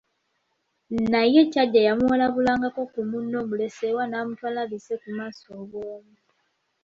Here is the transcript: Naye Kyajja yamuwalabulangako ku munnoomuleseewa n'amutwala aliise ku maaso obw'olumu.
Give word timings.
Naye 1.11 1.39
Kyajja 1.51 1.81
yamuwalabulangako 1.87 2.81
ku 2.91 2.99
munnoomuleseewa 3.09 4.03
n'amutwala 4.07 4.59
aliise 4.65 4.93
ku 5.01 5.09
maaso 5.17 5.47
obw'olumu. 5.61 6.15